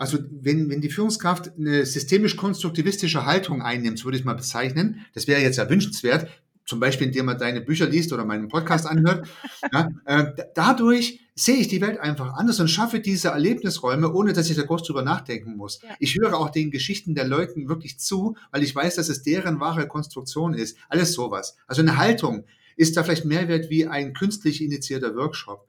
[0.00, 5.26] Also wenn, wenn die Führungskraft eine systemisch-konstruktivistische Haltung einnimmt, so würde ich mal bezeichnen, das
[5.26, 6.26] wäre jetzt ja wünschenswert,
[6.64, 9.28] zum Beispiel indem man deine Bücher liest oder meinen Podcast anhört.
[9.74, 14.48] ja, äh, dadurch sehe ich die Welt einfach anders und schaffe diese Erlebnisräume, ohne dass
[14.48, 15.82] ich da groß drüber nachdenken muss.
[15.82, 15.90] Ja.
[15.98, 19.60] Ich höre auch den Geschichten der Leuten wirklich zu, weil ich weiß, dass es deren
[19.60, 20.78] wahre Konstruktion ist.
[20.88, 21.56] Alles sowas.
[21.66, 22.46] Also eine Haltung
[22.78, 25.68] ist da vielleicht Mehrwert wie ein künstlich initiierter Workshop.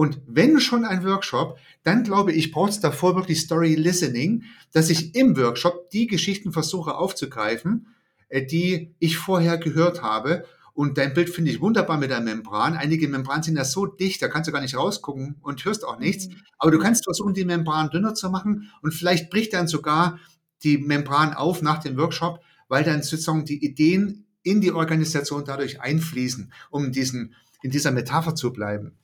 [0.00, 4.88] Und wenn schon ein Workshop, dann glaube ich, braucht es davor wirklich Story Listening, dass
[4.88, 7.88] ich im Workshop die Geschichten versuche aufzugreifen,
[8.30, 10.46] äh, die ich vorher gehört habe.
[10.72, 12.78] Und dein Bild finde ich wunderbar mit der Membran.
[12.78, 15.98] Einige Membranen sind ja so dicht, da kannst du gar nicht rausgucken und hörst auch
[15.98, 16.28] nichts.
[16.28, 16.36] Mhm.
[16.56, 20.18] Aber du kannst versuchen, die Membran dünner zu machen und vielleicht bricht dann sogar
[20.62, 25.82] die Membran auf nach dem Workshop, weil dann sozusagen die Ideen in die Organisation dadurch
[25.82, 28.96] einfließen, um diesen, in dieser Metapher zu bleiben.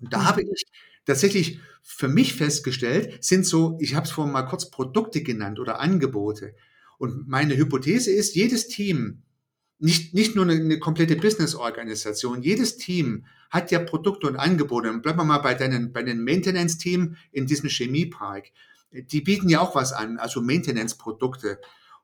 [0.00, 0.66] Und da habe ich
[1.04, 5.80] tatsächlich für mich festgestellt, sind so, ich habe es vorhin mal kurz Produkte genannt oder
[5.80, 6.54] Angebote.
[6.98, 9.22] Und meine Hypothese ist, jedes Team,
[9.78, 14.90] nicht, nicht nur eine, eine komplette Business-Organisation, jedes Team hat ja Produkte und Angebote.
[14.90, 18.50] Und bleiben wir mal bei deinen, bei den Maintenance-Team in diesem Chemiepark.
[18.92, 21.60] Die bieten ja auch was an, also Maintenance-Produkte.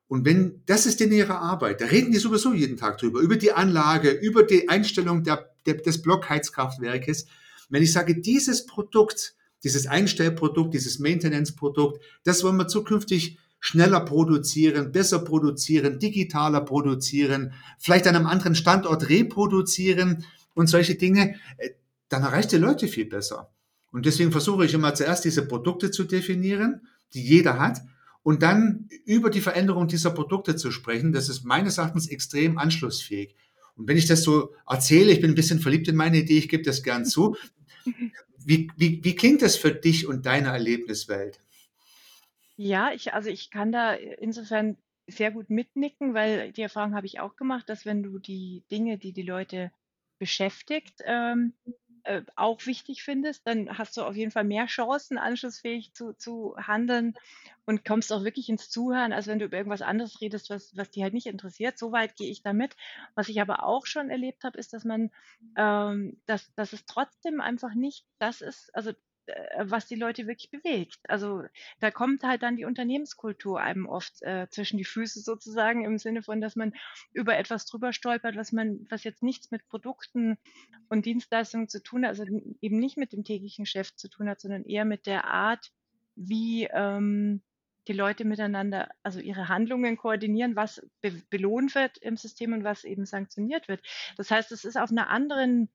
[0.06, 3.36] Und wenn, das ist in ihrer Arbeit, da reden die sowieso jeden Tag drüber, über
[3.36, 7.26] die Anlage, über die Einstellung der, der, des Blockheizkraftwerkes.
[7.68, 14.92] Wenn ich sage, dieses Produkt, dieses Einstellprodukt, dieses Maintenance-Produkt, das wollen wir zukünftig schneller produzieren,
[14.92, 21.70] besser produzieren, digitaler produzieren, vielleicht an einem anderen Standort reproduzieren und solche Dinge, äh,
[22.10, 23.50] dann erreicht die Leute viel besser.
[23.90, 26.82] Und deswegen versuche ich immer zuerst diese Produkte zu definieren,
[27.14, 27.80] die jeder hat,
[28.22, 31.12] und dann über die Veränderung dieser Produkte zu sprechen.
[31.12, 33.34] Das ist meines Erachtens extrem anschlussfähig.
[33.76, 36.48] Und wenn ich das so erzähle, ich bin ein bisschen verliebt in meine Idee, ich
[36.48, 37.36] gebe das gern zu.
[38.38, 41.40] Wie, wie, wie klingt das für dich und deine Erlebniswelt?
[42.56, 47.20] Ja, ich, also ich kann da insofern sehr gut mitnicken, weil die Erfahrung habe ich
[47.20, 49.70] auch gemacht, dass wenn du die Dinge, die die Leute
[50.18, 51.52] beschäftigt, ähm,
[52.04, 56.54] äh, auch wichtig findest, dann hast du auf jeden Fall mehr Chancen, anschlussfähig zu, zu
[56.56, 57.14] handeln
[57.64, 60.90] und kommst auch wirklich ins Zuhören, als wenn du über irgendwas anderes redest, was, was
[60.90, 61.78] die halt nicht interessiert.
[61.78, 62.76] So weit gehe ich damit.
[63.14, 65.10] Was ich aber auch schon erlebt habe, ist, dass man,
[65.56, 68.92] ähm, dass, dass es trotzdem einfach nicht das ist, also
[69.58, 70.98] was die Leute wirklich bewegt.
[71.08, 71.44] Also
[71.80, 76.22] da kommt halt dann die Unternehmenskultur einem oft äh, zwischen die Füße sozusagen im Sinne
[76.22, 76.74] von, dass man
[77.12, 80.36] über etwas drüber stolpert, was man, was jetzt nichts mit Produkten
[80.88, 82.24] und Dienstleistungen zu tun hat, also
[82.60, 85.72] eben nicht mit dem täglichen Chef zu tun hat, sondern eher mit der Art,
[86.16, 87.42] wie ähm,
[87.88, 92.84] die Leute miteinander, also ihre Handlungen koordinieren, was be belohnt wird im System und was
[92.84, 93.84] eben sanktioniert wird.
[94.16, 95.68] Das heißt, es ist auf einer anderen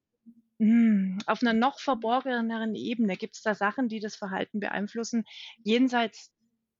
[1.25, 5.23] auf einer noch verborgeneren Ebene gibt es da Sachen, die das Verhalten beeinflussen,
[5.63, 6.31] jenseits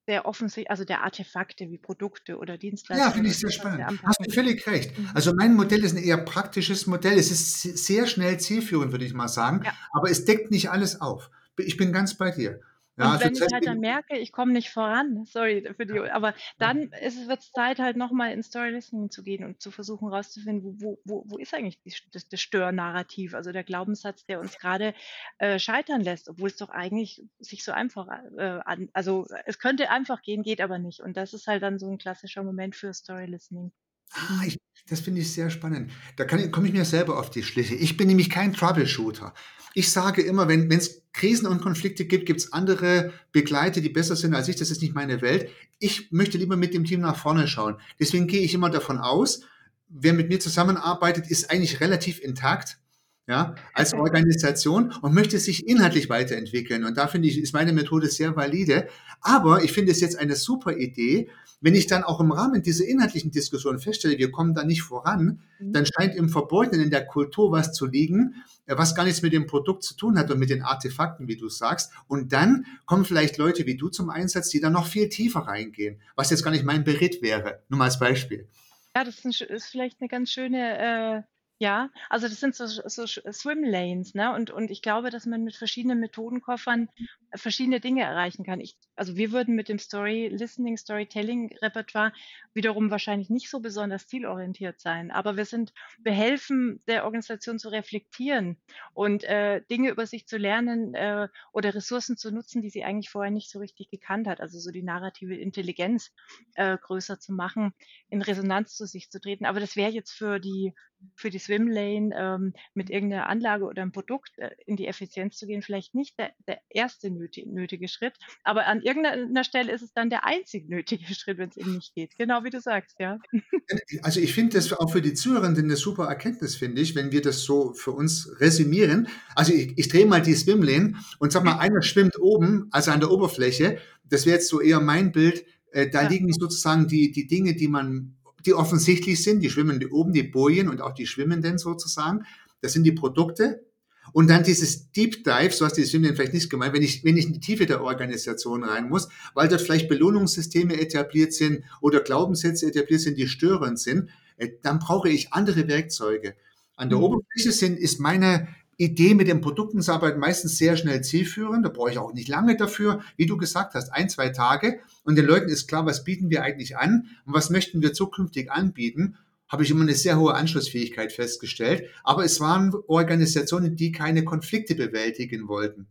[0.10, 3.10] der offensichtlich, also der Artefakte wie Produkte oder Dienstleistungen.
[3.10, 4.02] Ja, finde ich sehr spannend.
[4.04, 4.98] Hast du völlig recht.
[4.98, 5.10] Mhm.
[5.14, 7.18] Also mein Modell ist ein eher praktisches Modell.
[7.18, 9.72] Es ist sehr schnell zielführend, würde ich mal sagen, ja.
[9.94, 11.30] aber es deckt nicht alles auf.
[11.58, 12.60] Ich bin ganz bei dir.
[13.00, 15.98] Ja, und also wenn ich halt dann merke, ich komme nicht voran, sorry für die,
[16.00, 20.10] aber dann wird es Zeit, halt nochmal in Story Listening zu gehen und zu versuchen
[20.10, 24.60] herauszufinden, wo, wo, wo ist eigentlich die, das, das Störnarrativ, also der Glaubenssatz, der uns
[24.60, 24.94] gerade
[25.38, 29.90] äh, scheitern lässt, obwohl es doch eigentlich sich so einfach äh, an, also es könnte
[29.90, 31.00] einfach gehen, geht aber nicht.
[31.00, 33.72] Und das ist halt dann so ein klassischer Moment für Story Listening.
[34.12, 34.58] Ah, ich,
[34.90, 35.92] das finde ich sehr spannend.
[36.16, 37.76] Da komme ich mir selber auf die Schliche.
[37.76, 39.34] Ich bin nämlich kein Troubleshooter.
[39.76, 44.16] Ich sage immer, wenn es Krisen und Konflikte gibt, gibt es andere Begleiter, die besser
[44.16, 44.56] sind als ich.
[44.56, 45.50] Das ist nicht meine Welt.
[45.78, 47.78] Ich möchte lieber mit dem Team nach vorne schauen.
[48.00, 49.42] Deswegen gehe ich immer davon aus,
[49.88, 52.80] wer mit mir zusammenarbeitet, ist eigentlich relativ intakt
[53.28, 56.84] ja, als Organisation und möchte sich inhaltlich weiterentwickeln.
[56.84, 58.88] Und da finde ich, ist meine Methode sehr valide.
[59.22, 61.30] Aber ich finde es jetzt eine super Idee,
[61.62, 65.42] wenn ich dann auch im Rahmen dieser inhaltlichen Diskussion feststelle, wir kommen da nicht voran,
[65.60, 65.74] mhm.
[65.74, 69.34] dann scheint im Verborgenen in der Kultur was zu liegen, äh, was gar nichts mit
[69.34, 71.92] dem Produkt zu tun hat und mit den Artefakten, wie du sagst.
[72.08, 76.00] Und dann kommen vielleicht Leute wie du zum Einsatz, die dann noch viel tiefer reingehen,
[76.16, 77.64] was jetzt gar nicht mein Beritt wäre.
[77.70, 78.48] Nur mal als Beispiel.
[78.96, 83.64] Ja, das ist vielleicht eine ganz schöne äh ja, also das sind so so Swim
[83.66, 84.34] Lanes, ne?
[84.34, 86.88] Und und ich glaube, dass man mit verschiedenen Methodenkoffern
[87.36, 88.62] verschiedene Dinge erreichen kann.
[88.62, 92.14] Ich also wir würden mit dem Story Listening, Storytelling Repertoire
[92.54, 97.68] wiederum wahrscheinlich nicht so besonders zielorientiert sein, aber wir sind wir helfen der Organisation zu
[97.70, 98.58] reflektieren
[98.94, 103.10] und, äh, Dinge über sich zu lernen, äh, oder Ressourcen zu nutzen, die sie eigentlich
[103.10, 104.40] vorher nicht so richtig gekannt hat.
[104.40, 106.12] Also so die narrative Intelligenz,
[106.56, 107.74] äh, größer zu machen,
[108.10, 109.46] in Resonanz zu sich zu treten.
[109.46, 110.74] Aber das wäre jetzt für die
[111.16, 115.48] für die Swimlane ähm, mit irgendeiner Anlage oder einem Produkt äh, in die Effizienz zu
[115.48, 119.94] gehen, vielleicht nicht der, der erste nötig, nötige Schritt, aber an irgendeiner Stelle ist es
[119.94, 122.16] dann der einzig nötige Schritt, wenn es eben nicht geht.
[122.18, 123.20] Genau wie du sagst, ja.
[124.02, 127.22] Also ich finde das auch für die Zuhörenden eine super Erkenntnis, finde ich, wenn wir
[127.22, 129.08] das so für uns resümieren.
[129.36, 133.00] Also ich, ich drehe mal die Swimlane und sag mal, einer schwimmt oben, also an
[133.00, 133.78] der Oberfläche.
[134.04, 135.46] Das wäre jetzt so eher mein Bild.
[135.72, 136.10] Äh, da ja.
[136.10, 140.70] liegen sozusagen die, die Dinge, die man die offensichtlich sind, die schwimmen oben, die Bojen
[140.70, 142.26] und auch die Schwimmenden sozusagen.
[142.62, 143.66] Das sind die Produkte.
[144.12, 147.04] Und dann dieses Deep Dive, so hast du die Schwimmenden vielleicht nicht gemeint, wenn ich,
[147.04, 151.64] wenn ich in die Tiefe der Organisation rein muss, weil dort vielleicht Belohnungssysteme etabliert sind
[151.82, 156.36] oder Glaubenssätze etabliert sind, die störend sind, äh, dann brauche ich andere Werkzeuge.
[156.76, 157.06] An der mhm.
[157.06, 158.48] Oberfläche sind, ist meine
[158.80, 161.66] Idee mit den Produkten zu arbeiten meistens sehr schnell zielführend.
[161.66, 163.02] Da brauche ich auch nicht lange dafür.
[163.18, 164.80] Wie du gesagt hast, ein, zwei Tage.
[165.04, 168.50] Und den Leuten ist klar, was bieten wir eigentlich an und was möchten wir zukünftig
[168.50, 169.18] anbieten.
[169.50, 171.90] Habe ich immer eine sehr hohe Anschlussfähigkeit festgestellt.
[172.06, 175.88] Aber es waren Organisationen, die keine Konflikte bewältigen wollten.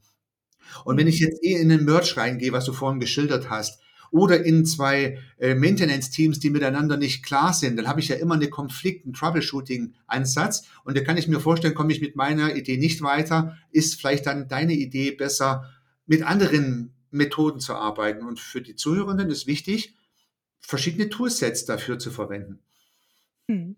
[0.84, 4.44] Und wenn ich jetzt eh in den Merch reingehe, was du vorhin geschildert hast, oder
[4.44, 8.48] in zwei äh, Maintenance-Teams, die miteinander nicht klar sind, dann habe ich ja immer eine
[8.48, 13.02] Konflikt-, einen Troubleshooting-Ansatz und da kann ich mir vorstellen, komme ich mit meiner Idee nicht
[13.02, 15.70] weiter, ist vielleicht dann deine Idee besser,
[16.06, 18.26] mit anderen Methoden zu arbeiten.
[18.26, 19.94] Und für die Zuhörenden ist wichtig,
[20.58, 22.58] verschiedene Toolsets dafür zu verwenden.
[23.48, 23.76] Hm.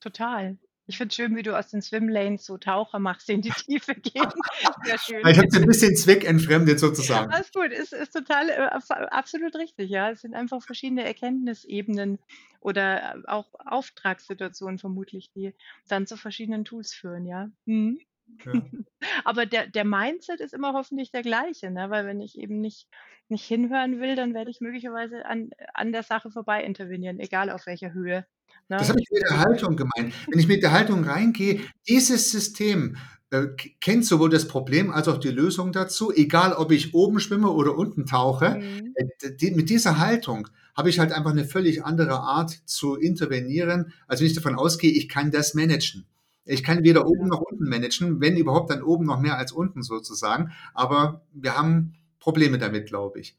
[0.00, 0.58] Total.
[0.88, 3.50] Ich finde es schön, wie du aus den Swimlanes so Taucher machst, die in die
[3.50, 4.24] Tiefe gehen.
[4.84, 5.26] Sehr schön.
[5.26, 7.30] Ich habe es ein bisschen zweckentfremdet sozusagen.
[7.30, 8.70] Alles gut, ist, ist total, äh,
[9.10, 10.10] absolut richtig, ja.
[10.10, 12.18] Es sind einfach verschiedene Erkenntnisebenen
[12.60, 15.52] oder äh, auch Auftragssituationen vermutlich, die
[15.88, 17.50] dann zu verschiedenen Tools führen, ja.
[17.66, 18.00] Mhm.
[18.46, 18.52] Ja.
[19.24, 21.90] Aber der, der Mindset ist immer hoffentlich der gleiche, ne?
[21.90, 22.88] weil wenn ich eben nicht,
[23.28, 27.66] nicht hinhören will, dann werde ich möglicherweise an, an der Sache vorbei intervenieren, egal auf
[27.66, 28.26] welcher Höhe.
[28.68, 28.76] Ne?
[28.76, 30.14] Das habe ich mit der Haltung gemeint.
[30.30, 32.96] Wenn ich mit der Haltung reingehe, dieses System
[33.30, 33.48] äh,
[33.80, 37.76] kennt sowohl das Problem als auch die Lösung dazu, egal ob ich oben schwimme oder
[37.76, 38.56] unten tauche.
[38.56, 38.94] Mhm.
[38.94, 43.92] Äh, die, mit dieser Haltung habe ich halt einfach eine völlig andere Art zu intervenieren,
[44.06, 46.06] als wenn ich davon ausgehe, ich kann das managen.
[46.44, 49.82] Ich kann weder oben noch unten managen, wenn überhaupt dann oben noch mehr als unten
[49.82, 50.52] sozusagen.
[50.72, 53.36] Aber wir haben Probleme damit, glaube ich.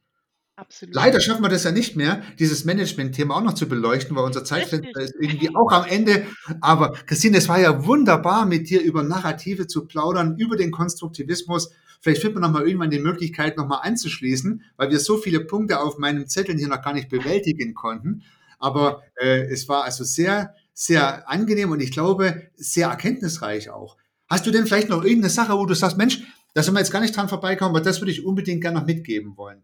[0.59, 0.93] Absolut.
[0.93, 4.43] Leider schaffen wir das ja nicht mehr, dieses Management-Thema auch noch zu beleuchten, weil unser
[4.43, 6.25] Zeitfenster ist irgendwie auch am Ende.
[6.59, 11.71] Aber Christine, es war ja wunderbar, mit dir über Narrative zu plaudern, über den Konstruktivismus.
[12.01, 15.39] Vielleicht findet man noch mal irgendwann die Möglichkeit, noch mal anzuschließen, weil wir so viele
[15.39, 18.23] Punkte auf meinem Zettel hier noch gar nicht bewältigen konnten.
[18.57, 23.95] Aber äh, es war also sehr, sehr angenehm und ich glaube, sehr erkenntnisreich auch.
[24.27, 26.21] Hast du denn vielleicht noch irgendeine Sache, wo du sagst, Mensch,
[26.53, 28.85] da sind wir jetzt gar nicht dran vorbeikommen, aber das würde ich unbedingt gerne noch
[28.85, 29.63] mitgeben wollen?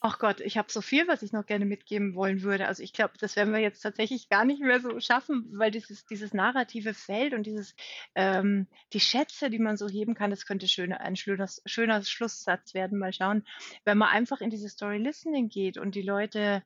[0.00, 2.66] Ach Gott, ich habe so viel, was ich noch gerne mitgeben wollen würde.
[2.68, 6.04] Also ich glaube, das werden wir jetzt tatsächlich gar nicht mehr so schaffen, weil dieses,
[6.06, 7.74] dieses narrative Feld und dieses,
[8.14, 12.74] ähm, die Schätze, die man so heben kann, das könnte schöner, ein schöner, schöner Schlusssatz
[12.74, 12.98] werden.
[12.98, 13.46] Mal schauen,
[13.84, 16.62] wenn man einfach in dieses Story Listening geht und die Leute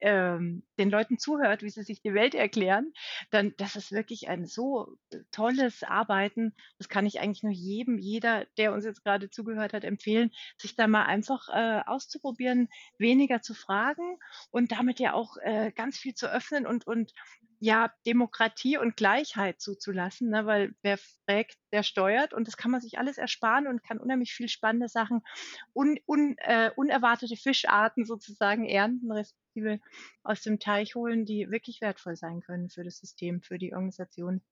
[0.00, 2.92] ähm, den Leuten zuhört, wie sie sich die Welt erklären,
[3.30, 6.54] dann das ist wirklich ein so äh, tolles Arbeiten.
[6.78, 10.76] Das kann ich eigentlich nur jedem, jeder, der uns jetzt gerade zugehört hat, empfehlen, sich
[10.76, 14.18] da mal einfach äh, auszuprobieren, weniger zu fragen
[14.50, 17.12] und damit ja auch äh, ganz viel zu öffnen und, und
[17.58, 20.46] ja, Demokratie und Gleichheit zuzulassen, ne?
[20.46, 24.32] weil wer fragt, der steuert und das kann man sich alles ersparen und kann unheimlich
[24.32, 25.22] viel spannende Sachen,
[25.74, 29.80] un, un, äh, unerwartete Fischarten sozusagen ernten, respektive
[30.22, 34.42] aus dem Teich holen, die wirklich wertvoll sein können für das System, für die Organisation.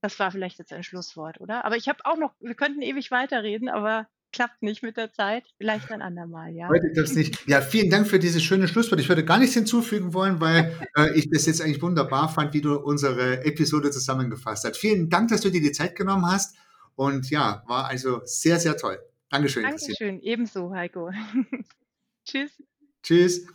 [0.00, 1.64] Das war vielleicht jetzt ein Schlusswort, oder?
[1.64, 5.44] Aber ich habe auch noch, wir könnten ewig weiterreden, aber klappt nicht mit der Zeit.
[5.58, 6.68] Vielleicht ein andermal, ja.
[6.68, 7.46] Heute das nicht.
[7.46, 9.00] Ja, vielen Dank für dieses schöne Schlusswort.
[9.00, 12.60] Ich würde gar nichts hinzufügen wollen, weil äh, ich das jetzt eigentlich wunderbar fand, wie
[12.60, 14.76] du unsere Episode zusammengefasst hast.
[14.76, 16.56] Vielen Dank, dass du dir die Zeit genommen hast.
[16.96, 18.98] Und ja, war also sehr, sehr toll.
[19.30, 19.62] Dankeschön.
[19.62, 21.10] Dankeschön, ebenso, Heiko.
[22.24, 22.50] Tschüss.
[23.02, 23.46] Tschüss.